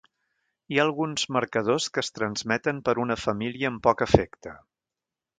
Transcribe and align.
Hi 0.71 0.77
ha 0.77 0.83
alguns 0.83 1.25
marcadors 1.35 1.89
que 1.97 2.01
es 2.05 2.09
transmeten 2.19 2.79
per 2.87 2.95
una 3.03 3.17
família 3.27 3.69
amb 3.73 3.83
poc 3.89 4.01
efecte. 4.07 4.55